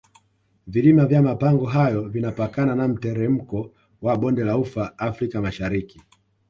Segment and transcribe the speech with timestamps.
[0.67, 6.01] vilima vya mapango hayo vinapakana na mteremko wa bonde la ufa africa mashariki